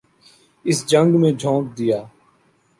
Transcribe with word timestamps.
اس 0.65 0.77
جنگ 0.87 1.11
میں 1.21 1.31
جھونک 1.31 1.65
دیا۔ 1.77 1.99